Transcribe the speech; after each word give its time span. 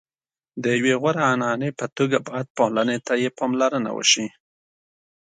د 0.63 0.65
یوې 0.77 0.93
غوره 1.01 1.23
عنعنې 1.31 1.69
په 1.79 1.85
توګه 1.97 2.17
باید 2.27 2.47
پالنې 2.57 2.97
ته 3.05 3.13
یې 3.21 3.29
پاملرنه 3.37 3.89
وشي. 3.93 4.27